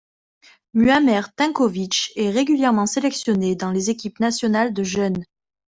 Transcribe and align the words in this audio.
Muamer 0.73 1.21
Tanković 1.35 2.09
est 2.15 2.31
régulièrement 2.31 2.87
sélectionné 2.87 3.55
dans 3.55 3.69
les 3.69 3.91
équipes 3.91 4.19
nationales 4.19 4.73
de 4.73 4.81
jeunes. 4.81 5.23